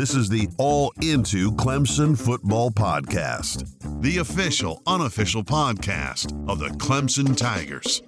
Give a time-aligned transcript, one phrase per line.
[0.00, 3.70] This is the All Into Clemson Football Podcast,
[4.00, 8.00] the official, unofficial podcast of the Clemson Tigers.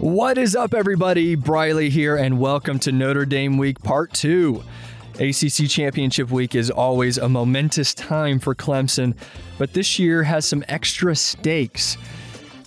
[0.00, 1.36] What is up, everybody?
[1.36, 4.64] Briley here, and welcome to Notre Dame Week Part 2.
[5.20, 9.14] ACC Championship Week is always a momentous time for Clemson,
[9.56, 11.96] but this year has some extra stakes.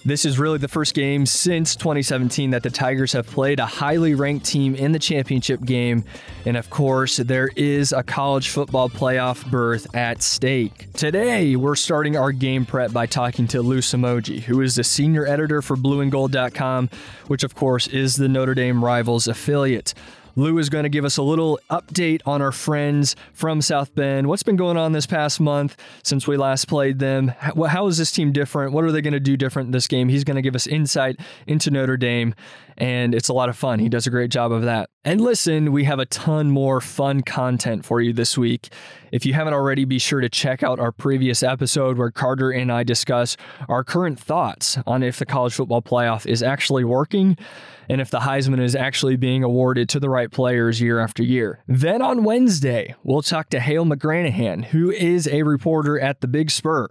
[0.07, 4.15] This is really the first game since 2017 that the Tigers have played a highly
[4.15, 6.05] ranked team in the championship game.
[6.45, 10.88] And of course, there is a college football playoff berth at stake.
[10.93, 15.27] Today, we're starting our game prep by talking to Lou Somogyi, who is the senior
[15.27, 16.89] editor for blueandgold.com,
[17.27, 19.93] which of course is the Notre Dame Rivals affiliate.
[20.38, 24.27] Lou is going to give us a little update on our friends from South Bend.
[24.27, 27.30] What's been going on this past month since we last played them?
[27.30, 28.72] How, is this team different?
[28.72, 30.10] What are they going to do different this game?
[30.10, 32.36] He's going to give us insight into Notre Dame,
[32.77, 33.80] and it's a lot of fun.
[33.80, 34.90] He does a great job of that.
[35.04, 38.70] And listen, we have a ton more fun content for you this week.
[39.12, 42.71] If you haven't already, be sure to check out our previous episode where Carter and
[42.71, 43.35] I discuss
[43.68, 47.38] our current thoughts on if the college football playoff is actually working
[47.90, 51.63] and if the Heisman is actually being awarded to the right players year after year.
[51.68, 56.51] Then on Wednesday, we'll talk to Hale McGranahan, who is a reporter at the Big
[56.51, 56.88] Spur.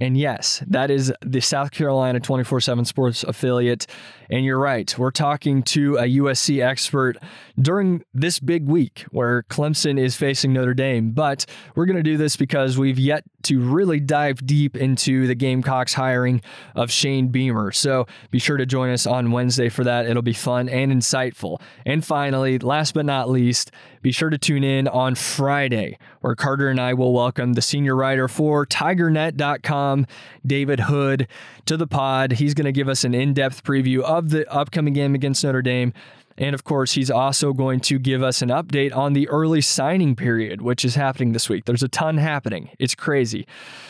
[0.00, 3.86] And yes, that is the South Carolina 24 7 sports affiliate.
[4.32, 7.16] And you're right, we're talking to a USC expert
[7.60, 11.10] during this big week where Clemson is facing Notre Dame.
[11.10, 15.34] But we're going to do this because we've yet to really dive deep into the
[15.34, 16.42] Gamecocks hiring
[16.76, 17.72] of Shane Beamer.
[17.72, 20.06] So be sure to join us on Wednesday for that.
[20.06, 21.60] It'll be fun and insightful.
[21.84, 23.72] And finally, last but not least,
[24.02, 27.96] be sure to tune in on Friday where Carter and I will welcome the senior
[27.96, 30.06] writer for TigerNet.com,
[30.46, 31.28] David Hood,
[31.66, 32.32] to the pod.
[32.32, 35.62] He's going to give us an in depth preview of the upcoming game against Notre
[35.62, 35.92] Dame.
[36.38, 40.16] And of course, he's also going to give us an update on the early signing
[40.16, 41.64] period, which is happening this week.
[41.66, 42.70] There's a ton happening.
[42.78, 43.46] It's crazy.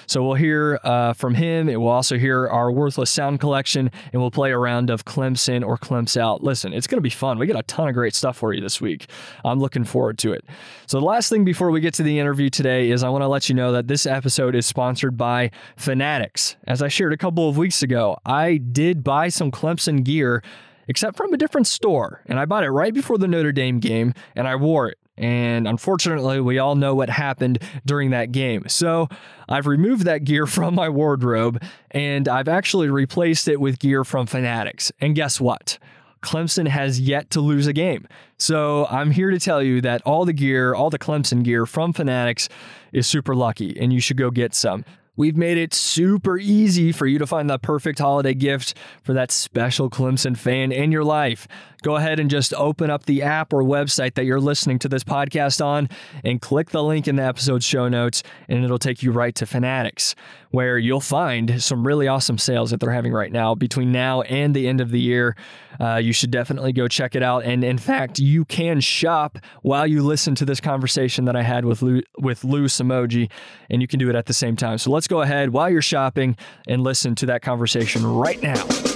[0.07, 1.69] So we'll hear uh, from him.
[1.69, 5.65] And we'll also hear our worthless sound collection, and we'll play a round of Clemson
[5.65, 6.43] or Clemson out.
[6.43, 7.39] Listen, it's going to be fun.
[7.39, 9.09] We got a ton of great stuff for you this week.
[9.45, 10.45] I'm looking forward to it.
[10.87, 13.29] So the last thing before we get to the interview today is I want to
[13.29, 16.57] let you know that this episode is sponsored by Fanatics.
[16.67, 20.43] As I shared a couple of weeks ago, I did buy some Clemson gear
[20.91, 22.21] except from a different store.
[22.27, 24.99] And I bought it right before the Notre Dame game and I wore it.
[25.17, 28.65] And unfortunately, we all know what happened during that game.
[28.67, 29.07] So
[29.49, 31.63] I've removed that gear from my wardrobe
[31.93, 34.91] and I've actually replaced it with gear from Fanatics.
[35.01, 35.79] And guess what?
[36.23, 38.09] Clemson has yet to lose a game.
[38.37, 41.93] So I'm here to tell you that all the gear, all the Clemson gear from
[41.93, 42.49] Fanatics
[42.93, 44.85] is super lucky and you should go get some.
[45.21, 49.31] We've made it super easy for you to find the perfect holiday gift for that
[49.31, 51.47] special Clemson fan in your life.
[51.81, 55.05] Go ahead and just open up the app or website that you're listening to this
[55.05, 55.89] podcast on
[56.25, 59.47] and click the link in the episode show notes, and it'll take you right to
[59.47, 60.15] Fanatics,
[60.51, 64.55] where you'll find some really awesome sales that they're having right now between now and
[64.55, 65.37] the end of the year.
[65.81, 67.45] Uh, you should definitely go check it out.
[67.45, 71.65] And in fact, you can shop while you listen to this conversation that I had
[71.65, 73.31] with Lou, with Lou Somogyi,
[73.71, 74.79] and you can do it at the same time.
[74.79, 76.37] So let's go ahead while you're shopping
[76.69, 78.90] and listen to that conversation right now.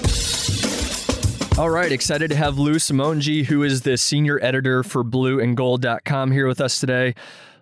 [1.56, 6.48] All right, excited to have Lou Somogyi, who is the senior editor for blueandgold.com here
[6.48, 7.14] with us today.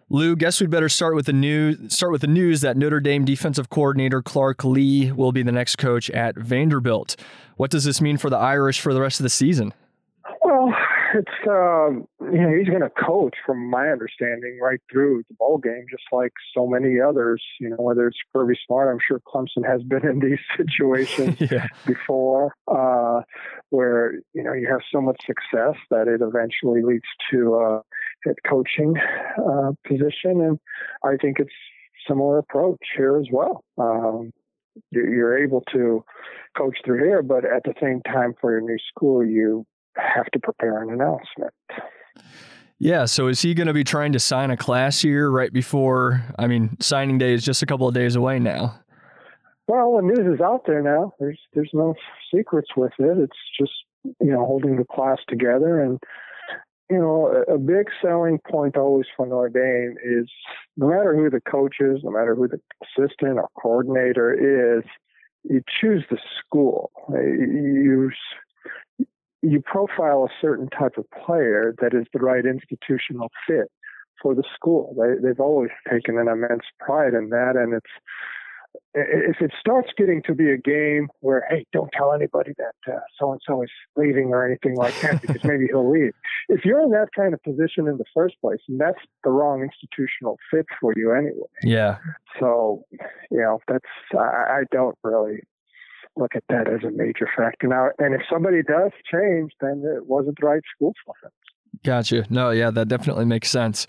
[0.08, 3.26] Lou, guess we'd better start with the news start with the news that Notre Dame
[3.26, 7.16] defensive coordinator Clark Lea will be the next coach at Vanderbilt.
[7.56, 9.74] What does this mean for the Irish for the rest of the season?
[11.14, 15.58] It's um, you know he's going to coach, from my understanding, right through the bowl
[15.58, 17.42] game, just like so many others.
[17.60, 21.66] You know, whether it's Kirby Smart, I'm sure Clemson has been in these situations yeah.
[21.86, 23.22] before, uh,
[23.70, 27.82] where you know you have so much success that it eventually leads to a
[28.24, 28.94] head coaching
[29.38, 30.58] uh, position, and
[31.04, 31.50] I think it's
[32.08, 33.64] similar approach here as well.
[33.78, 34.32] Um,
[34.90, 36.04] you're able to
[36.56, 39.66] coach through here, but at the same time, for your new school, you
[39.96, 41.52] have to prepare an announcement.
[42.78, 46.24] Yeah, so is he going to be trying to sign a class here right before?
[46.36, 48.80] I mean, signing day is just a couple of days away now.
[49.68, 51.12] Well, the news is out there now.
[51.20, 51.94] There's there's no
[52.34, 53.18] secrets with it.
[53.18, 53.72] It's just
[54.20, 56.00] you know holding the class together, and
[56.90, 60.28] you know a, a big selling point always for Notre Dame is
[60.76, 64.84] no matter who the coach is, no matter who the assistant or coordinator is,
[65.44, 66.90] you choose the school.
[67.10, 68.10] You
[69.42, 73.70] you profile a certain type of player that is the right institutional fit
[74.20, 74.94] for the school.
[74.98, 77.90] They, they've always taken an immense pride in that, and it's
[78.94, 83.32] if it starts getting to be a game where, hey, don't tell anybody that so
[83.32, 86.12] and so is leaving or anything like that because maybe he'll leave.
[86.48, 89.62] If you're in that kind of position in the first place, and that's the wrong
[89.62, 91.48] institutional fit for you anyway.
[91.62, 91.98] Yeah.
[92.38, 92.84] So,
[93.30, 93.84] you know, that's
[94.14, 95.40] I, I don't really
[96.16, 97.88] look at that as a major factor now.
[97.98, 101.32] And if somebody does change, then it wasn't the right school for him.
[101.84, 102.26] Gotcha.
[102.28, 103.86] No, yeah, that definitely makes sense.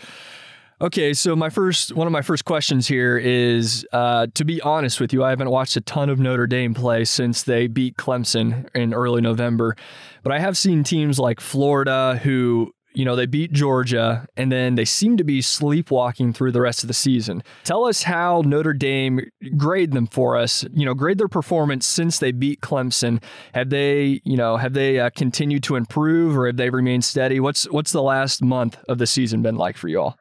[0.81, 4.99] Okay, so my first one of my first questions here is uh, to be honest
[4.99, 8.67] with you, I haven't watched a ton of Notre Dame play since they beat Clemson
[8.75, 9.77] in early November,
[10.23, 14.75] but I have seen teams like Florida who you know, they beat Georgia and then
[14.75, 17.43] they seem to be sleepwalking through the rest of the season.
[17.63, 19.21] Tell us how Notre Dame
[19.57, 20.65] grade them for us.
[20.73, 23.21] You know, grade their performance since they beat Clemson.
[23.53, 27.39] Have they, you know, have they uh, continued to improve or have they remained steady?
[27.39, 30.17] What's what's the last month of the season been like for you all?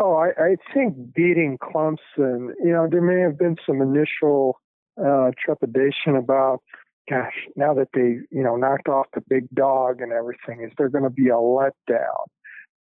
[0.00, 4.60] Oh, I, I think beating Clemson, you know, there may have been some initial
[4.96, 6.62] uh, trepidation about,
[7.08, 10.88] gosh, now that they, you know, knocked off the big dog and everything, is there
[10.88, 12.24] going to be a letdown?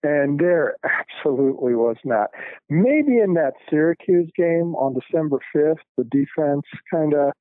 [0.02, 2.30] And there absolutely was not.
[2.68, 7.32] Maybe in that Syracuse game on December 5th, the defense kind of,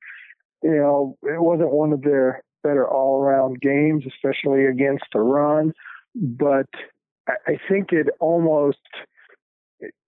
[0.62, 5.72] you know, it wasn't one of their better all around games, especially against the run.
[6.14, 6.66] But
[7.28, 8.78] I think it almost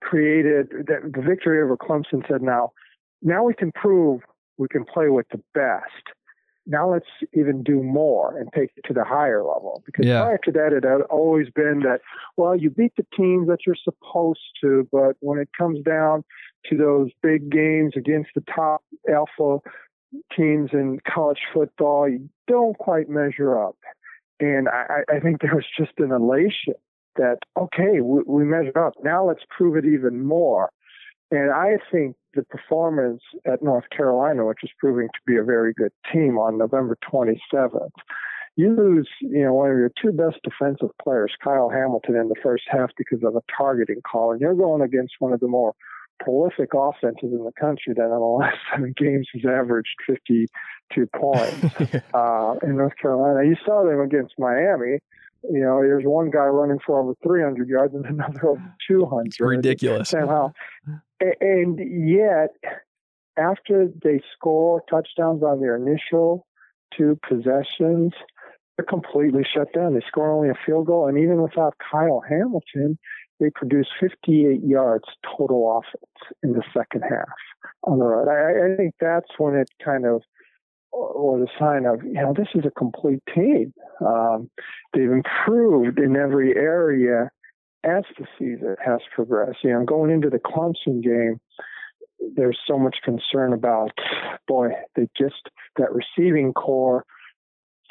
[0.02, 2.70] created the victory over Clemson said, now,
[3.22, 4.22] now we can prove
[4.56, 6.17] we can play with the best.
[6.70, 9.82] Now let's even do more and take it to the higher level.
[9.86, 10.20] Because yeah.
[10.20, 12.00] prior to that, it had always been that,
[12.36, 16.24] well, you beat the teams that you're supposed to, but when it comes down
[16.66, 19.58] to those big games against the top alpha
[20.36, 23.76] teams in college football, you don't quite measure up.
[24.38, 26.74] And I, I think there was just an elation
[27.16, 28.92] that, okay, we, we measured up.
[29.02, 30.70] Now let's prove it even more.
[31.30, 35.72] And I think the performance at North Carolina, which is proving to be a very
[35.74, 37.90] good team on November 27th,
[38.56, 42.34] you lose, you know, one of your two best defensive players, Kyle Hamilton, in the
[42.42, 45.74] first half because of a targeting call, and you're going against one of the more
[46.18, 52.02] prolific offenses in the country that in the last seven games has averaged 52 points.
[52.14, 53.46] Uh, in North Carolina.
[53.46, 54.98] You saw them against Miami,
[55.44, 59.26] you know, there's one guy running for over 300 yards and another over 200.
[59.26, 60.10] It's ridiculous.
[60.10, 60.52] Somehow.
[60.88, 62.50] Uh, uh, and yet,
[63.36, 66.46] after they score touchdowns on their initial
[66.96, 68.12] two possessions,
[68.76, 69.94] they're completely shut down.
[69.94, 72.98] They score only a field goal, and even without Kyle Hamilton,
[73.40, 75.04] they produce 58 yards
[75.36, 77.28] total offense in the second half
[77.84, 78.28] on the road.
[78.28, 80.22] I, I think that's when it kind of
[80.90, 83.72] or the sign of, you know, this is a complete team.
[84.04, 84.50] Um,
[84.94, 87.30] they've improved in every area
[87.84, 89.58] as the season has progressed.
[89.62, 91.40] You know, going into the Clemson game,
[92.34, 93.92] there's so much concern about,
[94.46, 97.04] boy, they just, that receiving corps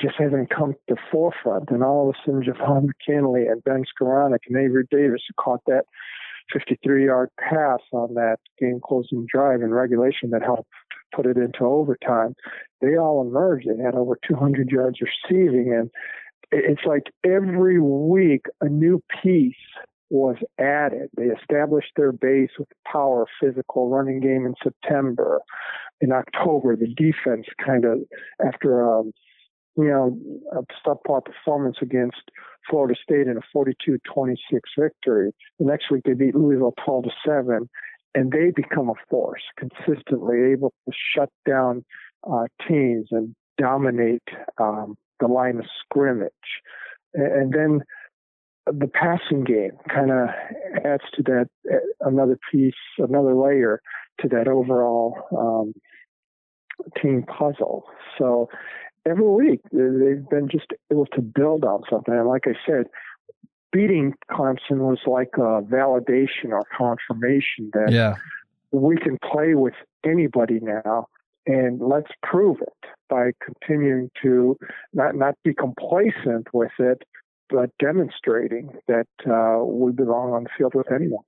[0.02, 1.70] just hasn't come to the forefront.
[1.70, 5.86] And all of a sudden, Javon McKinley and Ben Skowronek and Avery Davis caught that
[6.54, 10.70] 53 yard pass on that game closing drive in regulation that helped
[11.16, 12.36] put it into overtime.
[12.82, 13.68] They all emerged.
[13.68, 15.74] They had over 200 yards receiving.
[15.74, 15.90] And
[16.52, 19.56] it's like every week a new piece
[20.10, 21.10] was added.
[21.18, 25.42] They established their base with power physical running game in September.
[26.00, 28.00] In October, the defense kind of,
[28.46, 29.12] after a um,
[29.78, 30.18] you know,
[30.52, 32.32] a subpar performance against
[32.68, 34.36] Florida State in a 42-26
[34.78, 35.32] victory.
[35.60, 37.70] The next week they beat Louisville 12 to 7,
[38.16, 41.84] and they become a force, consistently able to shut down
[42.30, 44.24] uh, teams and dominate
[44.60, 46.32] um, the line of scrimmage.
[47.14, 47.82] And, then
[48.66, 50.30] the passing game kind of
[50.84, 51.48] adds to that
[52.02, 53.82] another piece, another layer
[54.20, 55.74] to that overall um,
[57.02, 57.86] team puzzle.
[58.18, 58.50] So
[59.08, 62.14] every week they've been just able to build on something.
[62.14, 62.88] And like I said,
[63.72, 68.16] beating Clemson was like a validation or confirmation that yeah.
[68.72, 71.08] we can play with anybody now.
[71.46, 74.58] And let's prove it by continuing to
[74.94, 77.04] not not be complacent with it,
[77.50, 81.24] but demonstrating that uh, we belong on the field with anyone.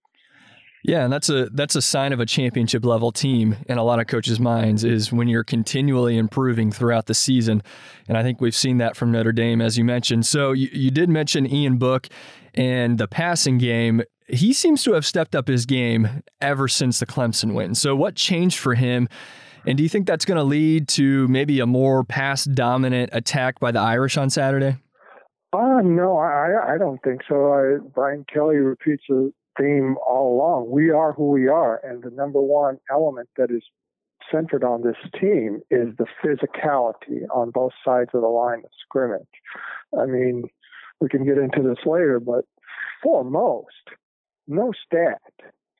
[0.83, 3.99] Yeah, and that's a that's a sign of a championship level team in a lot
[3.99, 7.61] of coaches' minds is when you're continually improving throughout the season,
[8.07, 10.25] and I think we've seen that from Notre Dame as you mentioned.
[10.25, 12.07] So you, you did mention Ian Book
[12.53, 14.03] and the passing game.
[14.27, 17.75] He seems to have stepped up his game ever since the Clemson win.
[17.75, 19.09] So what changed for him?
[19.65, 23.59] And do you think that's going to lead to maybe a more pass dominant attack
[23.59, 24.77] by the Irish on Saturday?
[25.51, 27.51] Uh, no, I, I don't think so.
[27.53, 30.69] I, Brian Kelly repeats a theme all along.
[30.69, 33.63] We are who we are, and the number one element that is
[34.31, 35.97] centered on this team is mm.
[35.97, 39.21] the physicality on both sides of the line of scrimmage.
[39.99, 40.43] I mean,
[41.01, 42.45] we can get into this later, but
[43.01, 43.89] foremost,
[44.47, 45.21] no stat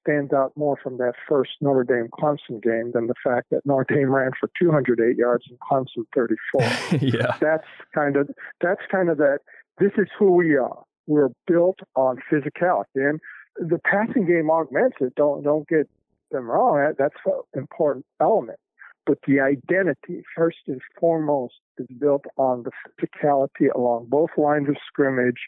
[0.02, 3.96] stands out more from that first Notre Dame Clemson game than the fact that Notre
[3.96, 7.00] Dame ran for 208 yards and Clemson 34.
[7.02, 8.30] yeah, that's kind of
[8.62, 9.40] that's kind of that.
[9.80, 10.84] This is who we are.
[11.08, 13.20] We're built on physicality, and
[13.56, 15.16] the passing game augments it.
[15.16, 15.90] Don't don't get
[16.32, 16.94] them wrong.
[16.98, 18.60] That's an important element.
[19.06, 24.76] But the identity, first and foremost, is built on the physicality along both lines of
[24.88, 25.48] scrimmage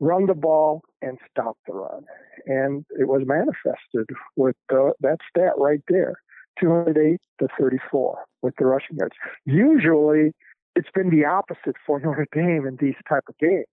[0.00, 2.04] run the ball and stop the run.
[2.46, 6.16] And it was manifested with the, that stat right there
[6.60, 9.14] 208 to 34 with the rushing yards.
[9.44, 10.32] Usually,
[10.74, 13.66] it's been the opposite for Notre Dame in these type of games.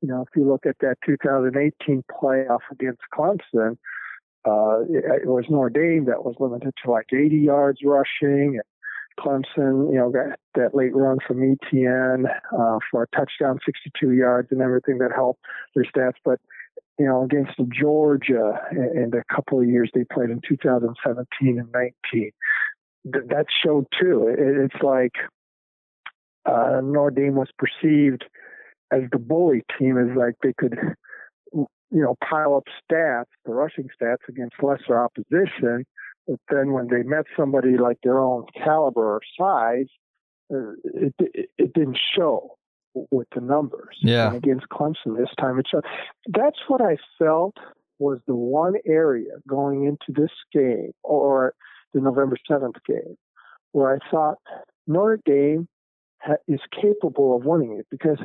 [0.00, 3.76] You know, if you look at that 2018 playoff against Clemson,
[4.46, 8.58] uh, it, it was Notre Dame that was limited to like 80 yards rushing.
[8.58, 8.62] And
[9.18, 12.26] Clemson, you know, got that late run from Etienne
[12.58, 16.16] uh, for a touchdown, 62 yards, and everything that helped their stats.
[16.24, 16.40] But
[16.98, 22.30] you know, against Georgia and a couple of years they played in 2017 and 19,
[23.04, 24.34] that showed too.
[24.36, 25.14] It's like
[26.44, 28.24] uh, Notre Dame was perceived
[28.92, 30.76] as the bully team, is like they could,
[31.52, 35.84] you know, pile up stats, the rushing stats against lesser opposition
[36.30, 39.88] but then when they met somebody like their own caliber or size,
[40.52, 42.56] uh, it, it, it didn't show
[43.10, 43.96] with the numbers.
[44.00, 44.28] Yeah.
[44.28, 45.84] And against Clemson this time, it showed.
[46.28, 47.56] That's what I felt
[47.98, 51.54] was the one area going into this game or
[51.92, 53.16] the November 7th game
[53.72, 54.38] where I thought
[54.86, 55.68] Notre Dame
[56.20, 58.18] ha- is capable of winning it because,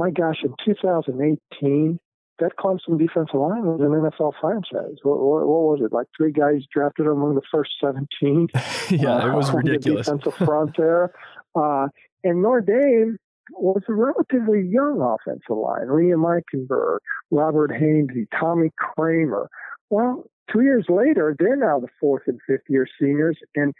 [0.00, 2.00] my gosh, in 2018,
[2.38, 4.96] that Clemson defensive line was an NFL franchise.
[5.02, 5.92] What, what, what, was it?
[5.92, 8.48] Like three guys drafted among the first 17.
[8.90, 10.06] yeah, uh, it was ridiculous.
[10.06, 11.12] The defensive front there.
[11.54, 11.88] Uh,
[12.24, 13.18] and Notre Dame
[13.52, 15.88] was a relatively young offensive line.
[15.88, 19.48] Liam Eichenberg, Robert Hainsey, Tommy Kraemer.
[19.90, 23.36] Well, two years later, they're now the fourth and fifth year seniors.
[23.54, 23.74] And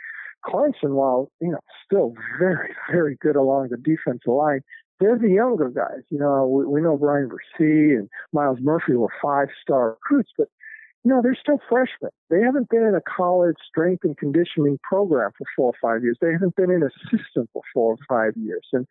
[0.45, 4.61] Clemson, while, you know, still very, very good along the defensive line,
[5.01, 6.03] they're the younger guys.
[6.11, 10.49] You know, we, we know Bryan Bresee and Myles Murphy were five star recruits, but
[11.03, 12.11] you know, they're still freshmen.
[12.29, 16.19] They haven't been in a college strength and conditioning program for four or five years.
[16.21, 18.67] They haven't been in a system for four or five years.
[18.75, 18.87] And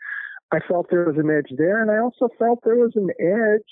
[0.52, 3.70] I felt there was an edge there, and I also felt there was an edge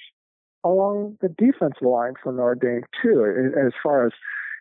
[0.64, 4.12] along the defensive line for Notre Dame too, as far as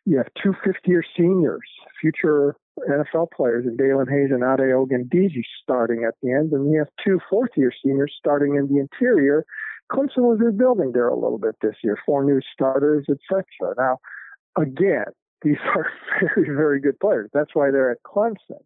[0.07, 1.69] you have two fifth-year seniors,
[2.01, 2.57] future
[2.89, 6.89] NFL players, and Daelin Hayes and Ade Ogundeji starting at the end, and we have
[7.03, 9.45] two fourth-year seniors starting in the interior.
[9.91, 13.45] Clemson was rebuilding there a little bit this year, four new starters, etc.
[13.79, 13.99] Now,
[14.59, 15.07] again,
[15.43, 15.87] these are
[16.21, 17.31] very, very good players.
[17.33, 18.63] That's why they're at Clemson.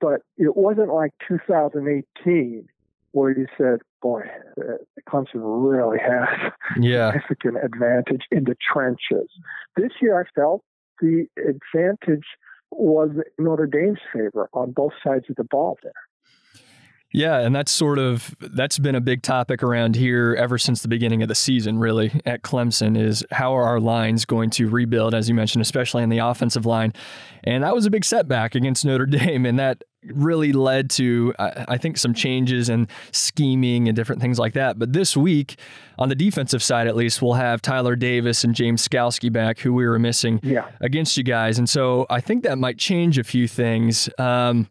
[0.00, 2.66] But it wasn't like 2018
[3.12, 4.22] where you said, boy,
[4.58, 7.12] uh, Clemson really has yeah.
[7.12, 9.30] significant advantage in the trenches.
[9.76, 10.62] This year, I felt
[11.00, 12.24] the advantage
[12.72, 15.92] was Notre Dame's favor on both sides of the ball there.
[17.12, 20.88] Yeah, and that's sort of that's been a big topic around here ever since the
[20.88, 25.14] beginning of the season, really, at Clemson is how are our lines going to rebuild,
[25.14, 26.94] as you mentioned, especially on the offensive line.
[27.44, 31.78] And that was a big setback against Notre Dame, and that really led to I
[31.78, 34.78] think some changes and scheming and different things like that.
[34.78, 35.58] But this week,
[35.98, 39.74] on the defensive side at least, we'll have Tyler Davis and James Skalski back, who
[39.74, 40.68] we were missing yeah.
[40.80, 44.08] against you guys, and so I think that might change a few things.
[44.18, 44.68] Um,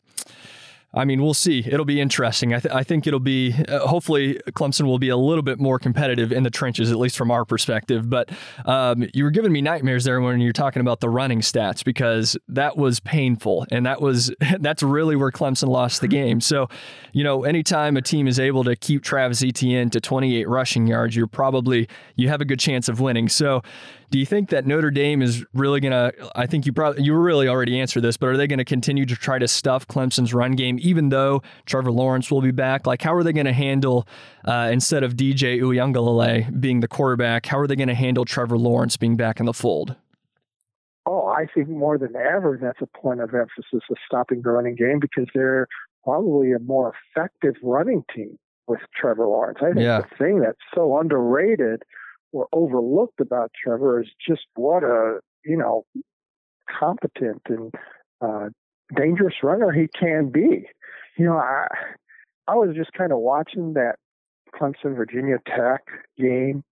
[0.94, 1.64] I mean, we'll see.
[1.66, 2.54] It'll be interesting.
[2.54, 5.80] I, th- I think it'll be, uh, hopefully, Clemson will be a little bit more
[5.80, 8.10] competitive in the trenches, at least from our perspective.
[8.10, 8.30] But
[8.66, 12.38] um, you were giving me nightmares there when you're talking about the running stats because
[12.50, 13.66] that was painful.
[13.72, 16.42] And that was, that's really where Clemson lost the game.
[16.42, 16.68] So,
[17.14, 21.16] you know, anytime a team is able to keep Travis Etienne to 28 rushing yards,
[21.16, 23.30] you're probably, you have a good chance of winning.
[23.30, 23.62] So,
[24.12, 26.32] do you think that Notre Dame is really going to?
[26.36, 29.06] I think you probably you really already answered this, but are they going to continue
[29.06, 32.86] to try to stuff Clemson's run game, even though Trevor Lawrence will be back?
[32.86, 34.06] Like, how are they going to handle
[34.46, 37.46] uh, instead of DJ Uiagalelei being the quarterback?
[37.46, 39.96] How are they going to handle Trevor Lawrence being back in the fold?
[41.06, 44.76] Oh, I think more than ever, that's a point of emphasis of stopping the running
[44.76, 45.68] game because they're
[46.04, 48.38] probably a more effective running team
[48.68, 49.60] with Trevor Lawrence.
[49.62, 50.02] I think yeah.
[50.02, 51.84] the thing that's so underrated
[52.32, 55.86] or overlooked about Trevor is just what a you know
[56.80, 57.74] competent and
[58.22, 58.50] uh,
[58.96, 60.68] dangerous runner he can be.
[61.18, 61.68] You know, I
[62.48, 63.96] I was just kind of watching that
[64.56, 65.82] Clemson Virginia Tech
[66.18, 66.64] game,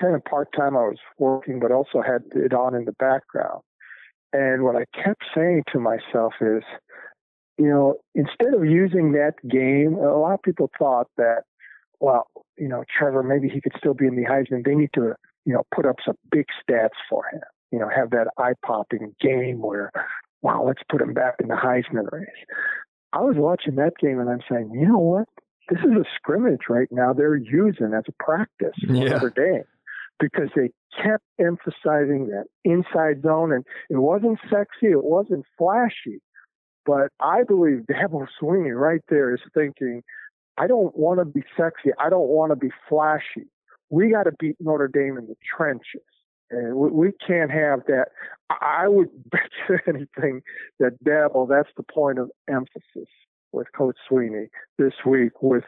[0.00, 0.76] kind of part time.
[0.76, 3.62] I was working, but also had it on in the background.
[4.32, 6.62] And what I kept saying to myself is,
[7.58, 11.42] you know, instead of using that game, a lot of people thought that,
[12.00, 14.64] well, you know, Trevor, maybe he could still be in the Heisman.
[14.64, 17.40] They need to, you know, put up some big stats for him.
[17.70, 19.90] You know, have that eye popping game where,
[20.42, 22.28] wow, let's put him back in the Heisman race.
[23.12, 25.28] I was watching that game and I'm saying, you know what?
[25.68, 29.10] This is a scrimmage right now they're using as a practice for yeah.
[29.10, 29.64] Notre Dame
[30.18, 30.70] because they
[31.02, 36.20] kept emphasizing that inside zone and it wasn't sexy, it wasn't flashy.
[36.84, 40.02] But I believe Dabo Swinney right there is thinking,
[40.58, 41.90] I don't want to be sexy.
[41.98, 43.48] I don't want to be flashy.
[43.90, 46.02] We got to beat Notre Dame in the trenches.
[46.50, 48.08] And we, we can't have that.
[48.50, 50.42] I would bet you anything
[50.78, 53.08] that Dabo, that's the point of emphasis
[53.52, 55.64] with Coach Sweeney this week with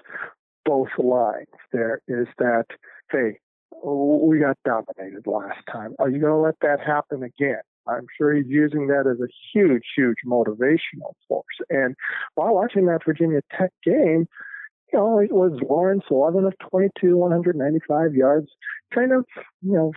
[0.64, 2.64] both lines there is that,
[3.10, 3.38] hey,
[3.84, 5.94] we got dominated last time.
[5.98, 7.60] Are you going to let that happen again?
[7.86, 11.44] I'm sure he's using that as a huge, huge motivational force.
[11.68, 11.94] And
[12.34, 14.26] while watching that Virginia Tech game,
[14.94, 18.46] you know, it was Lawrence 11 of 22, 195 yards.
[18.94, 19.24] Kind of,
[19.60, 19.92] you know,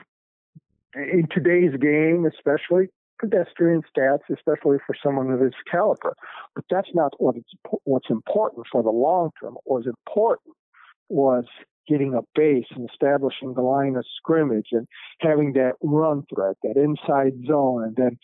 [0.96, 2.88] in today's game, especially
[3.20, 6.16] pedestrian stats, especially for someone of his caliber.
[6.56, 7.36] But that's not what
[7.84, 9.56] what's important for the long term.
[9.66, 10.56] What was important
[11.10, 11.46] was
[11.88, 14.88] getting a base and establishing the line of scrimmage and
[15.20, 18.18] having that run threat, that inside zone, and then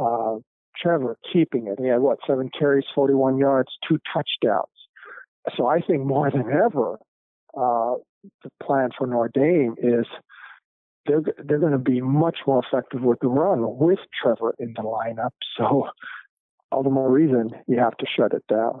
[0.00, 0.36] uh,
[0.80, 1.82] Trevor keeping it.
[1.82, 4.68] He had what seven carries, 41 yards, two touchdowns.
[5.56, 6.98] So I think more than ever,
[7.56, 7.94] uh,
[8.42, 10.06] the plan for Notre Dame is
[11.06, 14.82] they're they're going to be much more effective with the run with Trevor in the
[14.82, 15.30] lineup.
[15.56, 15.88] So
[16.70, 18.80] all the more reason you have to shut it down.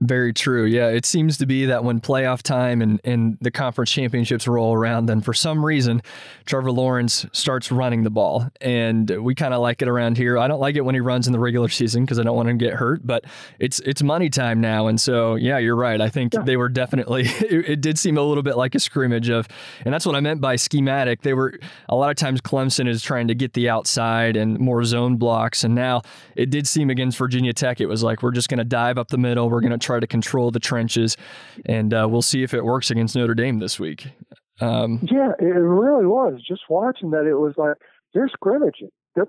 [0.00, 0.64] Very true.
[0.64, 4.72] Yeah, it seems to be that when playoff time and, and the conference championships roll
[4.72, 6.02] around, then for some reason,
[6.46, 8.48] Trevor Lawrence starts running the ball.
[8.60, 10.38] And we kind of like it around here.
[10.38, 12.48] I don't like it when he runs in the regular season because I don't want
[12.48, 13.24] him to get hurt, but
[13.58, 14.86] it's it's money time now.
[14.86, 16.00] And so, yeah, you're right.
[16.00, 16.42] I think yeah.
[16.42, 19.48] they were definitely, it, it, did seem a little bit like a scrimmage of,
[19.84, 21.22] and that's what I meant by schematic.
[21.22, 24.84] They were, a lot of times Clemson is trying to get the outside and more
[24.84, 25.64] zone blocks.
[25.64, 26.02] And now
[26.36, 29.08] it did seem against Virginia Tech, it was like, we're just going to dive up
[29.08, 29.50] the middle.
[29.50, 31.16] We're going to try to control the trenches,
[31.64, 34.08] and uh, we'll see if it works against Notre Dame this week.
[34.60, 36.42] Um, yeah, it really was.
[36.46, 37.76] Just watching that, it was like
[38.12, 38.90] they're scrimmaging.
[39.14, 39.28] They're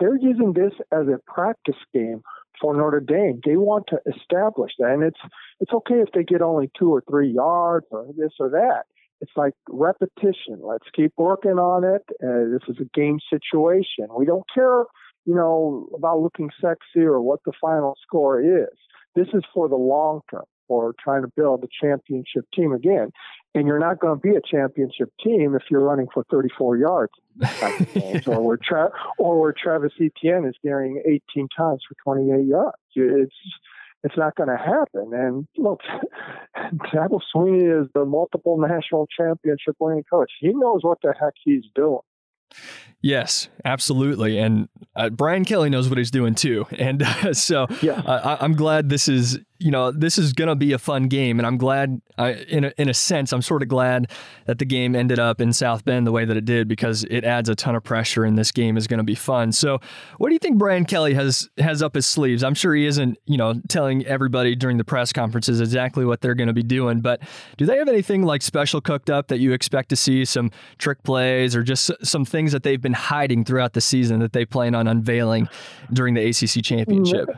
[0.00, 2.22] they're using this as a practice game
[2.60, 3.40] for Notre Dame.
[3.44, 5.20] They want to establish that, and it's
[5.60, 8.84] it's okay if they get only two or three yards or this or that.
[9.20, 10.60] It's like repetition.
[10.62, 12.02] Let's keep working on it.
[12.22, 14.06] Uh, this is a game situation.
[14.16, 14.84] We don't care,
[15.24, 18.76] you know, about looking sexy or what the final score is.
[19.18, 23.10] This is for the long term, for trying to build a championship team again.
[23.52, 27.12] And you're not going to be a championship team if you're running for 34 yards,
[28.28, 32.76] or where Tra- or where Travis Etienne is carrying 18 times for 28 yards.
[32.94, 33.34] It's
[34.04, 35.12] it's not going to happen.
[35.12, 35.80] And look,
[36.94, 40.30] Dabo Swinney is the multiple national championship winning coach.
[40.38, 41.98] He knows what the heck he's doing.
[43.00, 44.38] Yes, absolutely.
[44.38, 46.66] And uh, Brian Kelly knows what he's doing too.
[46.72, 48.00] And uh, so yeah.
[48.04, 51.08] uh, I, am glad this is you know, this is going to be a fun
[51.08, 51.40] game.
[51.40, 54.10] And I'm glad, I, in, a, in a sense, I'm sort of glad
[54.46, 57.24] that the game ended up in South Bend the way that it did because it
[57.24, 59.50] adds a ton of pressure and this game is going to be fun.
[59.50, 59.80] So,
[60.18, 62.44] what do you think Brian Kelly has, has up his sleeves?
[62.44, 66.36] I'm sure he isn't, you know, telling everybody during the press conferences exactly what they're
[66.36, 67.20] going to be doing, but
[67.56, 71.02] do they have anything like special cooked up that you expect to see, some trick
[71.02, 74.74] plays or just some things that they've been hiding throughout the season that they plan
[74.74, 75.48] on unveiling
[75.92, 77.28] during the ACC mm, championship?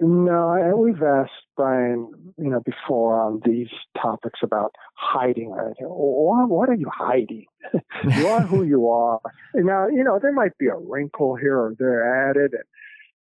[0.00, 3.68] No, we've asked Brian, you know, before on these
[4.00, 5.50] topics about hiding.
[5.50, 7.44] What, what are you hiding?
[8.08, 9.20] you are who you are.
[9.52, 12.54] And now, you know, there might be a wrinkle here or there added.
[12.54, 12.64] And,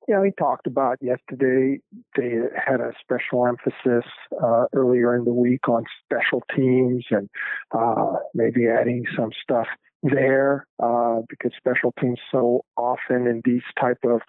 [0.06, 1.80] you know, he talked about yesterday
[2.16, 4.08] they had a special emphasis
[4.40, 7.28] uh, earlier in the week on special teams and
[7.76, 9.66] uh, maybe adding some stuff
[10.04, 14.20] there uh, because special teams so often in these type of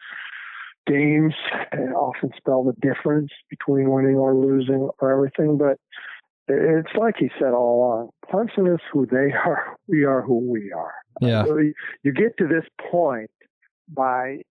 [0.88, 1.34] games
[1.96, 5.58] often spell the difference between winning or losing or everything.
[5.58, 5.78] But
[6.48, 9.78] it's like he said all along Clemson is who they are.
[9.88, 10.94] We are who we are.
[11.22, 11.46] Yeah.
[11.46, 11.58] So
[12.04, 13.30] you get to this point
[13.88, 14.42] by,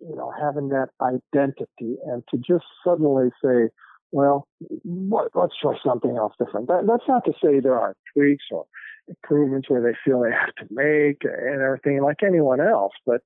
[0.00, 3.68] you know, having that identity and to just suddenly say,
[4.12, 4.46] well,
[4.84, 6.68] what, let's try something else different.
[6.68, 8.64] That, that's not to say there aren't tweaks or
[9.08, 13.20] improvements where they feel they have to make and everything like anyone else, but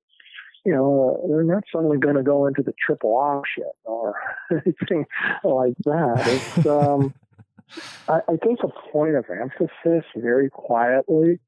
[0.64, 4.14] you know, they're not suddenly going to go into the triple option or
[4.50, 5.06] anything
[5.44, 6.22] like that.
[6.26, 7.14] It's, um,
[8.08, 11.38] I, I think a point of emphasis very quietly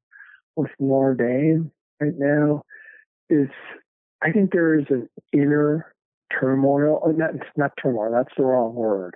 [0.55, 2.63] with Notre Dame right now
[3.29, 3.49] is
[4.21, 5.93] I think there is an inner
[6.39, 9.15] turmoil, or not, not turmoil, that's the wrong word,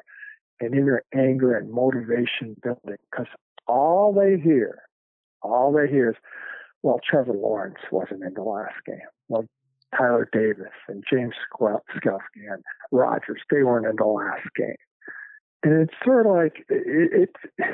[0.60, 3.28] an inner anger and motivation building because
[3.68, 4.84] all they hear,
[5.42, 6.16] all they hear is,
[6.84, 9.00] well, Trevor Lawrence wasn't in the last game.
[9.30, 9.46] Well,
[9.96, 14.76] Tyler Davis and James Skalski and Rogers, they weren't in the last game.
[15.64, 17.74] And it's sort of like, it, it's,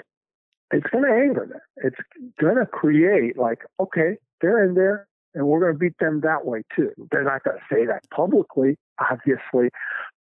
[0.72, 1.60] it's going to anger them.
[1.78, 1.98] It's
[2.40, 6.46] going to create like, okay, they're in there and we're going to beat them that
[6.46, 6.92] way too.
[7.12, 9.70] They're not going to say that publicly, obviously,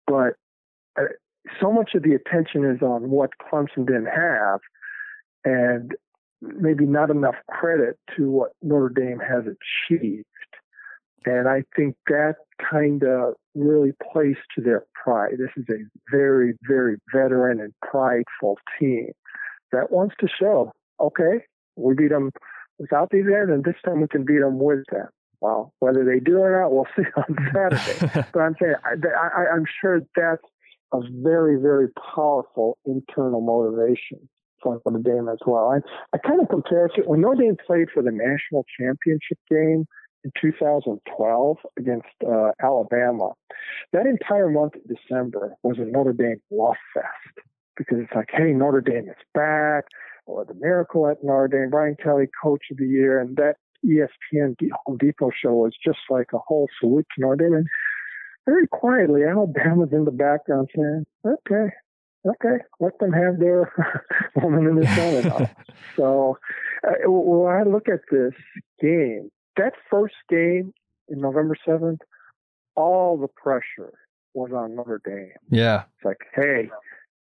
[0.06, 0.34] but
[0.98, 1.04] uh,
[1.60, 4.60] so much of the attention is on what Clemson didn't have
[5.44, 5.92] and
[6.40, 10.24] maybe not enough credit to what Notre Dame has achieved.
[11.26, 12.36] And I think that
[12.70, 15.34] kind of really plays to their pride.
[15.38, 19.10] This is a very, very veteran and prideful team
[19.72, 21.44] that wants to show, okay,
[21.76, 22.30] we beat them
[22.78, 25.08] without these guys, and this time we can beat them with them.
[25.40, 28.26] Well, whether they do or not, we'll see on Saturday.
[28.32, 30.42] but I'm saying, I, I, I'm sure that's
[30.92, 34.28] a very, very powerful internal motivation
[34.62, 35.72] for Notre Dame as well.
[35.72, 35.78] I,
[36.14, 39.86] I kind of compare it to when Notre Dame played for the national championship game
[40.24, 43.30] in 2012 against uh, Alabama.
[43.92, 48.52] That entire month of December was a Notre Dame love fest because it's like, hey,
[48.52, 49.84] Notre Dame is back,
[50.26, 54.56] or the miracle at Notre Dame, Brian Kelly, coach of the year, and that ESPN
[54.86, 57.54] Home Depot show was just like a whole salute to Notre Dame.
[57.54, 57.66] And
[58.46, 61.72] very quietly, Alabama's in the background saying, okay,
[62.26, 63.72] okay, let them have their
[64.36, 64.86] woman in the
[65.32, 65.48] sun.
[65.96, 66.38] so
[66.86, 68.34] uh, when I look at this
[68.80, 70.72] game, that first game
[71.08, 71.98] in November 7th,
[72.74, 73.92] all the pressure
[74.34, 75.32] was on Notre Dame.
[75.50, 75.82] Yeah.
[75.96, 76.70] It's like, hey,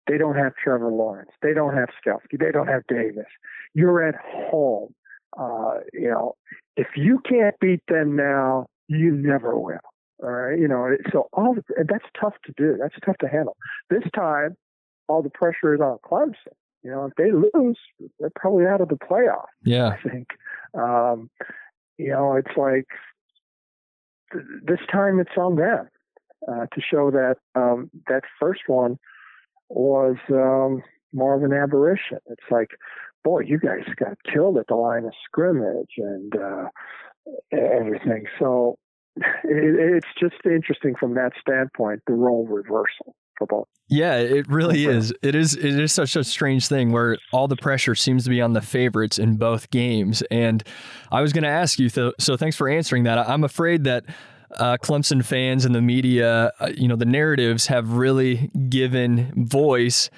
[0.08, 1.32] they don't have Trevor Lawrence.
[1.41, 2.39] They don't have Skalski.
[2.39, 3.27] They don't have Davis.
[3.73, 4.93] You're at home.
[5.38, 6.36] Uh, you know,
[6.75, 9.77] if you can't beat them now, you never will.
[10.21, 10.60] All right.
[10.60, 12.77] You know, so all the, that's tough to do.
[12.79, 13.55] That's tough to handle.
[13.89, 14.58] This time,
[15.08, 16.53] all the pressure is on Clemson.
[16.84, 17.77] You know, if they lose,
[18.19, 19.45] they're probably out of the playoff.
[19.63, 19.89] Yeah.
[19.89, 20.27] I think.
[20.73, 21.29] Um,
[22.00, 22.88] you know, it's like
[24.32, 25.90] th- this time it's on them
[26.48, 28.98] uh, to show that um, that first one
[29.68, 30.82] was um,
[31.14, 32.20] more of an aberration.
[32.28, 32.70] It's like,
[33.24, 36.70] boy, you guys got killed at the line of scrimmage and uh,
[37.52, 38.24] everything.
[38.40, 38.78] So
[39.18, 43.14] it, it's just interesting from that standpoint, the role reversal.
[43.88, 45.13] Yeah, it really is.
[45.23, 45.56] It is.
[45.56, 48.62] It is such a strange thing where all the pressure seems to be on the
[48.62, 50.21] favorites in both games.
[50.30, 50.63] And
[51.12, 53.17] I was going to ask you, so thanks for answering that.
[53.17, 54.06] I'm afraid that
[54.58, 60.10] uh, Clemson fans and the media, uh, you know, the narratives have really given voice.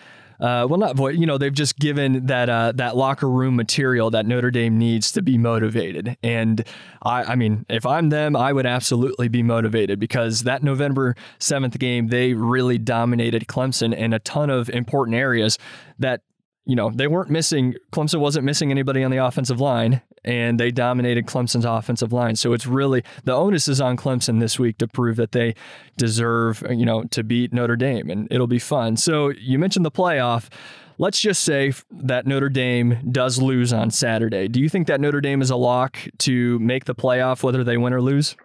[0.41, 1.17] Uh, well, not voice.
[1.17, 5.11] You know, they've just given that uh, that locker room material that Notre Dame needs
[5.11, 6.17] to be motivated.
[6.23, 6.65] And
[7.03, 11.77] I, I mean, if I'm them, I would absolutely be motivated because that November seventh
[11.77, 15.59] game, they really dominated Clemson in a ton of important areas
[15.99, 16.21] that
[16.65, 20.71] you know, they weren't missing, Clemson wasn't missing anybody on the offensive line, and they
[20.71, 22.35] dominated Clemson's offensive line.
[22.35, 25.55] So it's really, the onus is on Clemson this week to prove that they
[25.97, 28.97] deserve, you know, to beat Notre Dame, and it'll be fun.
[28.97, 30.49] So you mentioned the playoff.
[30.97, 34.47] Let's just say that Notre Dame does lose on Saturday.
[34.47, 37.77] Do you think that Notre Dame is a lock to make the playoff, whether they
[37.77, 38.35] win or lose?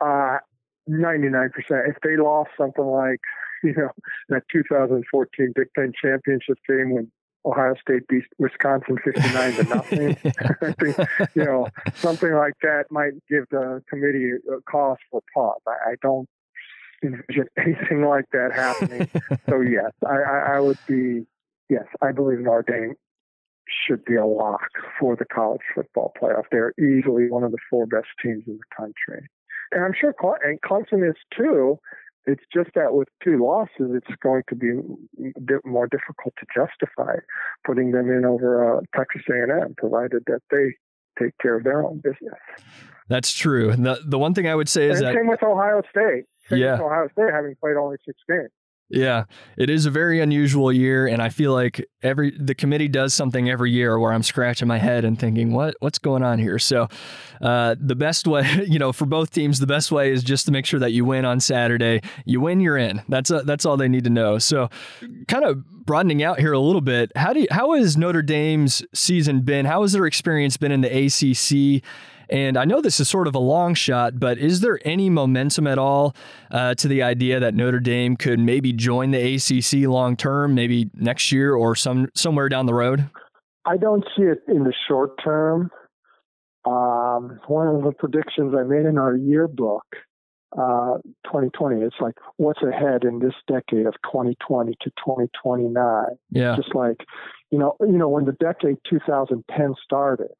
[0.00, 0.38] Uh,
[0.88, 1.50] 99%.
[1.68, 3.20] If they lost something like,
[3.62, 3.90] you know,
[4.30, 7.12] that 2014 Big Ten championship game when
[7.44, 10.16] Ohio State beat Wisconsin 59 to nothing.
[10.60, 10.96] I think,
[11.34, 15.60] you know, something like that might give the committee a cause for pause.
[15.66, 16.28] I, I don't
[17.02, 19.08] envision anything like that happening.
[19.48, 21.26] so, yes, I, I, I would be,
[21.68, 22.94] yes, I believe Notre Dame
[23.86, 26.44] should be a lock for the college football playoff.
[26.50, 29.28] They're easily one of the four best teams in the country.
[29.72, 31.78] And I'm sure and Clemson is too.
[32.26, 36.46] It's just that with two losses, it's going to be a bit more difficult to
[36.54, 37.16] justify
[37.66, 40.74] putting them in over uh, Texas A&M, provided that they
[41.18, 42.38] take care of their own business.
[43.08, 43.70] That's true.
[43.70, 46.24] And The the one thing I would say is and that same with Ohio State.
[46.48, 48.50] Same yeah, with Ohio State having played only six games.
[48.90, 49.24] Yeah,
[49.56, 53.48] it is a very unusual year, and I feel like every the committee does something
[53.48, 56.58] every year where I'm scratching my head and thinking, what what's going on here?
[56.58, 56.88] So,
[57.40, 60.52] uh, the best way, you know, for both teams, the best way is just to
[60.52, 62.00] make sure that you win on Saturday.
[62.24, 63.00] You win, you're in.
[63.08, 64.38] That's a, uh, that's all they need to know.
[64.38, 64.68] So,
[65.28, 67.12] kind of broadening out here a little bit.
[67.14, 69.66] How do you, how has Notre Dame's season been?
[69.66, 71.84] How has their experience been in the ACC?
[72.30, 75.66] And I know this is sort of a long shot, but is there any momentum
[75.66, 76.14] at all
[76.50, 80.90] uh, to the idea that Notre Dame could maybe join the ACC long term, maybe
[80.94, 83.10] next year or some somewhere down the road?
[83.66, 85.70] I don't see it in the short term.
[86.64, 89.84] Um, one of the predictions I made in our yearbook
[90.56, 91.82] uh, 2020.
[91.82, 96.04] It's like what's ahead in this decade of 2020 to 2029.
[96.30, 96.56] Yeah.
[96.56, 96.98] Just like,
[97.50, 100.34] you know, you know, when the decade 2010 started,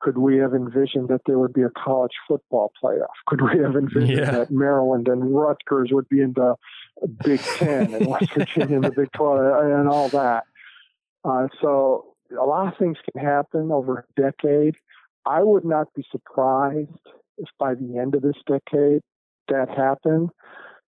[0.00, 3.06] could we have envisioned that there would be a college football playoff?
[3.26, 4.30] Could we have envisioned Yeah.
[4.30, 6.54] that Maryland and Rutgers would be in the
[7.24, 10.44] Big Ten and West Virginia in the Big 12 and all that?
[11.24, 14.76] Uh, so a lot of things can happen over a decade.
[15.26, 16.88] I would not be surprised
[17.38, 19.02] if by the end of this decade
[19.48, 20.30] that happened.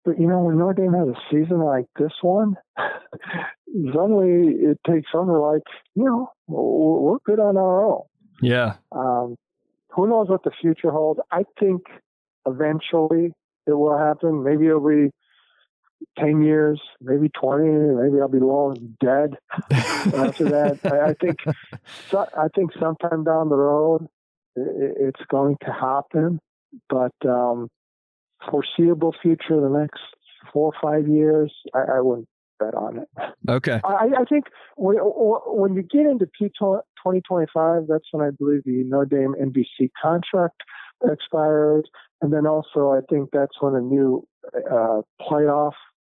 [0.04, 2.56] But you know, when Notre Dame has a season like this one,
[3.92, 5.62] suddenly it takes over like,
[5.94, 8.02] you know, we're good on our own.
[8.40, 8.74] Yeah.
[8.92, 9.36] Um,
[9.90, 11.20] who knows what the future holds?
[11.30, 11.82] I think
[12.46, 13.32] eventually
[13.66, 14.44] it will happen.
[14.44, 15.10] Maybe it'll be
[16.18, 19.36] 10 years, maybe 20, maybe I'll be long dead
[19.72, 20.80] after that.
[20.84, 21.38] I, I think,
[22.10, 24.08] so, I think sometime down the road
[24.58, 26.40] i it's going to happen,
[26.88, 27.68] but, um,
[28.50, 30.00] foreseeable future, the next
[30.52, 33.08] four or five years, I, I wouldn't bet on it.
[33.48, 33.80] Okay.
[33.84, 34.46] I, I think
[34.76, 36.26] when, when you get into
[37.06, 40.62] 2025, that's when I believe the Notre Dame NBC contract
[41.08, 41.84] expires.
[42.20, 45.72] And then also, I think that's when a new uh, playoff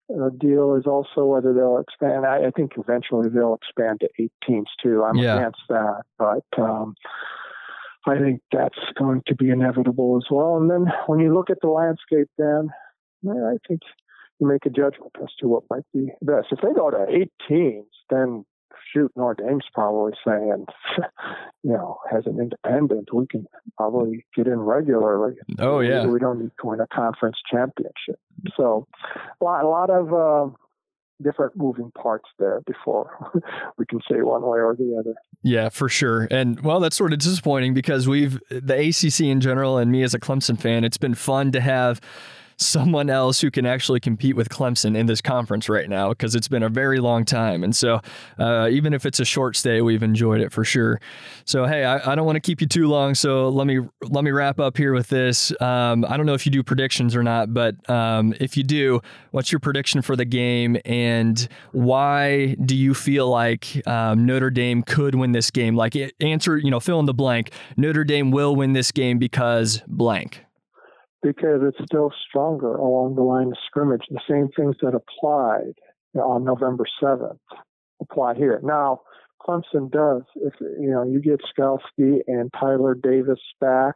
[0.09, 2.25] uh, deal is also whether they'll expand.
[2.25, 5.03] I, I, think eventually they'll expand to eight teams too.
[5.03, 5.37] I'm yeah.
[5.37, 6.95] against that, but um,
[8.07, 10.57] I think that's going to be inevitable as well.
[10.57, 12.69] And then when you look at the landscape, then
[13.27, 13.81] I think
[14.39, 16.47] you make a judgment as to what might be best.
[16.51, 18.45] If they go to eight teams, then
[18.93, 20.65] shoot, Notre Dame's probably saying,
[21.63, 23.45] you know, as an independent, we can
[23.77, 25.35] probably get in regularly.
[25.57, 28.19] Oh yeah, we don't need to win a conference championship.
[28.55, 28.87] So,
[29.41, 30.53] a lot, a lot of uh,
[31.21, 33.31] different moving parts there before
[33.77, 35.15] we can say one way or the other.
[35.41, 36.27] Yeah, for sure.
[36.31, 40.13] And well, that's sort of disappointing because we've the ACC in general, and me as
[40.13, 42.01] a Clemson fan, it's been fun to have
[42.59, 46.47] someone else who can actually compete with Clemson in this conference right now because it's
[46.47, 47.63] been a very long time.
[47.63, 48.01] And so,
[48.37, 50.99] uh, even if it's a short stay, we've enjoyed it for sure.
[51.45, 53.15] So, hey, I, I don't want to keep you too long.
[53.15, 55.51] So let me let me wrap up here with this.
[55.61, 59.01] Um, I don't know if you do predictions or not, but um, if you do,
[59.31, 64.83] what's your prediction for the game, and why do you feel like um, Notre Dame
[64.83, 65.75] could win this game?
[65.75, 67.51] Like, answer, you know, fill in the blank.
[67.77, 70.43] Notre Dame will win this game because blank
[71.21, 74.03] because it's still stronger along the line of scrimmage.
[74.09, 75.73] The same things that applied
[76.15, 77.37] on November 7th
[78.01, 78.59] apply here.
[78.63, 79.01] Now,
[79.41, 80.23] Clemson does.
[80.35, 83.95] If you know you get Skalski and Tyler Davis back,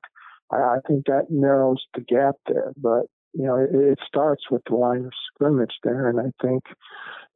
[0.52, 2.72] I, I think that narrows the gap there.
[2.78, 6.64] But you know, it, it starts with the line of scrimmage there, and I think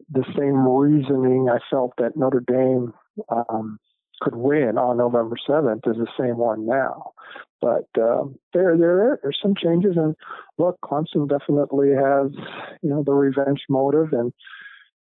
[0.10, 2.94] the same reasoning I felt that Notre Dame
[3.30, 3.80] um,
[4.22, 7.12] could win on November 7th is the same one now.
[7.62, 10.16] But um, there, there are some changes, and
[10.58, 12.32] look, Clemson definitely has,
[12.82, 14.32] you know, the revenge motive, and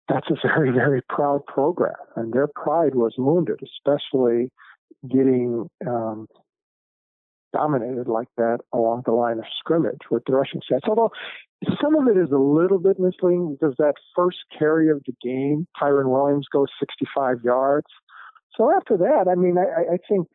[0.09, 4.51] that's a very, very proud program, and their pride was wounded, especially
[5.09, 6.29] getting um,
[7.53, 10.85] dominated like that along the line of scrimmage with the rushing sets.
[10.87, 11.11] Although
[11.81, 15.66] some of it is a little bit misleading because that first carry of the game,
[15.81, 17.87] Tyron Williams goes 65 yards.
[18.57, 20.29] So after that, I mean, I, I think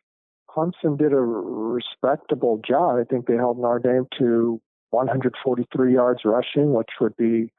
[0.49, 2.97] Clemson did a respectable job.
[2.99, 7.51] I think they held Notre Dame to 143 yards rushing, which would be,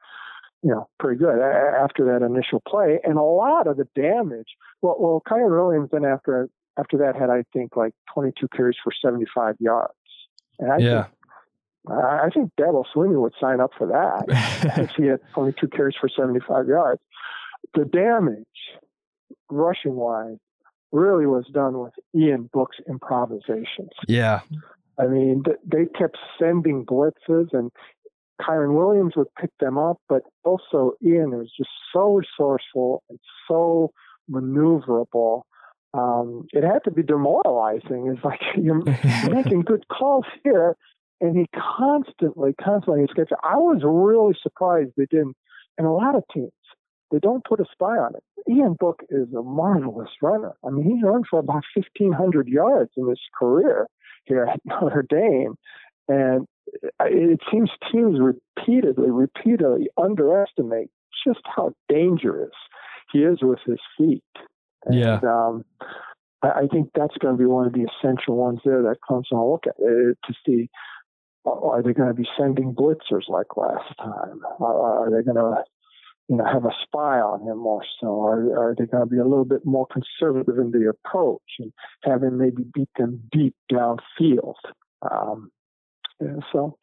[0.61, 2.99] you know, pretty good after that initial play.
[3.03, 4.49] And a lot of the damage.
[4.81, 8.91] Well, well, Kyren Williams then after after that had I think like 22 carries for
[8.99, 9.93] 75 yards.
[10.59, 11.03] And I yeah.
[11.03, 11.15] think
[11.89, 16.07] I think Dabo Swinney would sign up for that if he had 22 carries for
[16.07, 17.01] 75 yards.
[17.73, 18.45] The damage,
[19.49, 20.37] rushing wise,
[20.93, 23.89] really was done with Ian Book's improvisations.
[24.07, 24.41] Yeah.
[24.99, 27.71] I mean, they kept sending blitzes, and
[28.39, 33.91] Kyren Williams would pick them up, but also Ian was just so resourceful and so
[34.29, 35.41] maneuverable.
[35.95, 38.13] Um, it had to be demoralizing.
[38.13, 38.83] It's like you're
[39.31, 40.77] making good calls here,
[41.19, 43.31] and he constantly, constantly escapes.
[43.43, 45.35] I was really surprised they didn't,
[45.79, 46.51] and a lot of teams
[47.13, 48.23] they don't put a spy on it.
[48.51, 50.53] Ian Book is a marvelous runner.
[50.65, 53.87] I mean, he's run for about 1,500 yards in his career
[54.25, 55.55] here at Notre Dame.
[56.07, 56.47] And
[57.01, 60.89] it seems teams repeatedly, repeatedly underestimate
[61.25, 62.51] just how dangerous
[63.11, 64.23] he is with his feet.
[64.85, 65.19] And, yeah.
[65.23, 65.63] Um,
[66.41, 69.51] I think that's going to be one of the essential ones there that Clemson will
[69.51, 70.69] look at uh, to see
[71.45, 74.41] are they going to be sending blitzers like last time?
[74.59, 75.63] Are, they going to
[76.29, 78.23] you know, have a spy on him more so?
[78.23, 81.73] Are, are they going to be a little bit more conservative in the approach and
[82.03, 84.55] have him maybe beat them deep downfield?
[85.01, 85.51] Um,
[86.51, 86.77] so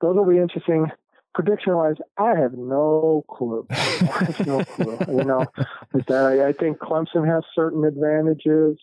[0.00, 0.86] those will be interesting.
[1.34, 3.66] Prediction wise, I have no clue.
[4.46, 4.98] No clue.
[5.08, 5.46] You know,
[6.10, 8.78] I, I think Clemson has certain advantages,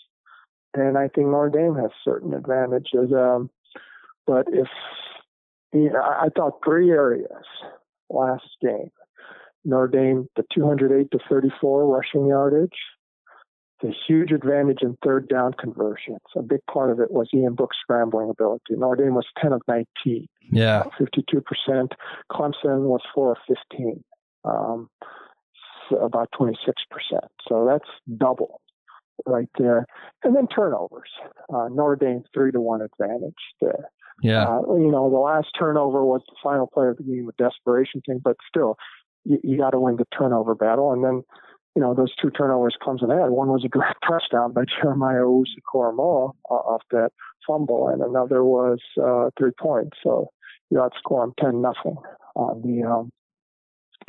[0.73, 3.11] and I think Notre Dame has certain advantages.
[3.13, 3.49] Um,
[4.25, 4.67] but if
[5.73, 7.43] you know, I thought three areas
[8.09, 8.91] last game.
[9.65, 12.77] Notre Dame, the 208 to 34 rushing yardage,
[13.81, 16.19] the huge advantage in third down conversions.
[16.35, 18.63] A big part of it was Ian Book's scrambling ability.
[18.71, 20.27] Notre Dame was 10 of 19.
[20.51, 20.83] Yeah.
[20.99, 21.43] 52%.
[22.31, 23.37] Clemson was 4 of
[23.71, 24.03] 15.
[24.43, 24.89] Um,
[25.91, 26.53] about 26%.
[27.47, 28.61] So that's double
[29.25, 29.85] right there.
[30.23, 31.09] And then turnovers.
[31.53, 33.89] Uh, Notre Dame 3 to 1 advantage there.
[34.21, 34.47] Yeah.
[34.47, 38.01] Uh, you know, the last turnover was the final play of the game, a desperation
[38.05, 38.77] thing, but still,
[39.25, 40.91] you, you got to win the turnover battle.
[40.91, 41.23] And then,
[41.75, 43.29] you know, those two turnovers Clemson had.
[43.29, 47.11] One was a direct touchdown by Jeremiah Owusu-Koramoah uh, off that
[47.47, 49.97] fumble, and another was uh, three points.
[50.03, 50.29] So
[50.69, 51.97] you outscore them ten nothing
[52.35, 53.11] on the um,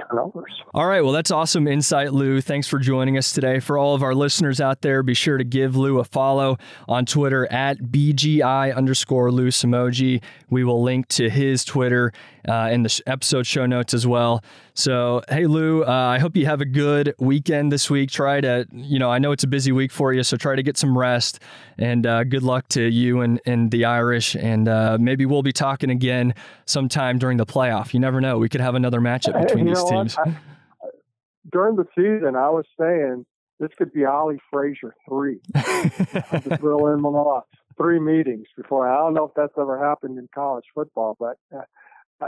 [0.09, 0.53] turnovers.
[0.75, 1.03] All right.
[1.03, 2.41] Well, that's awesome insight, Lou.
[2.41, 3.61] Thanks for joining us today.
[3.61, 7.07] For all of our listeners out there, be sure to give Lou a follow on
[7.07, 10.23] Twitter at BGI underscore Lou Somogyi.
[10.49, 12.13] We will link to his Twitter
[12.49, 14.43] uh, in the episode show notes as well.
[14.75, 18.11] So, hey, Lou, uh, I hope you have a good weekend this week.
[18.11, 20.63] Try to, you know, I know it's a busy week for you, so try to
[20.63, 21.41] get some rest.
[21.79, 24.35] And uh, good luck to you and, and the Irish.
[24.35, 26.35] And uh, maybe we'll be talking again
[26.67, 27.93] sometime during the playoff.
[27.93, 28.39] You never know.
[28.39, 30.17] We could have another matchup between you these teams.
[30.19, 30.35] I,
[31.51, 33.27] during the season, I was saying
[33.59, 35.41] this could be Ali Frazier three.
[35.55, 37.03] just throw in
[37.77, 38.89] three meetings before.
[38.89, 41.63] I don't know if that's ever happened in college football, but uh,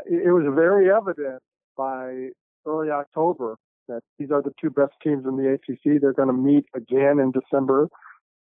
[0.06, 1.42] it was very evident
[1.76, 2.28] by
[2.66, 3.56] early October
[3.88, 6.00] that these are the two best teams in the ACC.
[6.00, 7.88] They're going to meet again in December,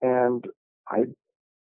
[0.03, 0.45] and
[0.89, 1.05] I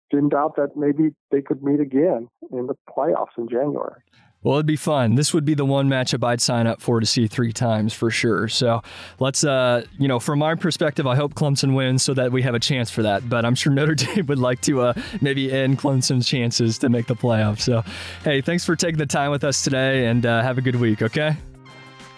[0.10, 4.02] didn't doubt that maybe they could meet again in the playoffs in January.
[4.44, 5.14] Well, it'd be fun.
[5.16, 8.10] This would be the one matchup I'd sign up for to see three times for
[8.10, 8.48] sure.
[8.48, 8.82] So
[9.20, 12.56] let's, uh, you know, from my perspective, I hope Clemson wins so that we have
[12.56, 13.30] a chance for that.
[13.30, 17.06] But I'm sure Notre Dame would like to uh, maybe end Clemson's chances to make
[17.06, 17.62] the playoffs.
[17.62, 17.84] So,
[18.24, 21.04] hey, thanks for taking the time with us today and uh, have a good week,
[21.04, 21.38] okay?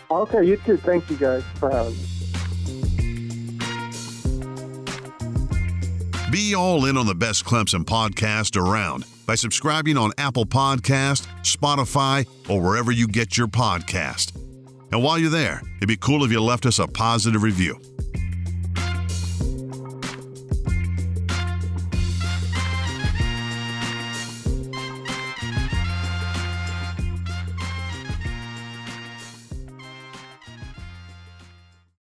[0.10, 0.78] Okay, you too.
[0.78, 2.08] Thank you guys for having me.
[6.32, 12.28] Be all in on the best Clemson podcast around by subscribing on Apple Podcast, Spotify,
[12.50, 14.36] or wherever you get your podcast.
[14.92, 17.80] And while you're there, it'd be cool if you left us a positive review.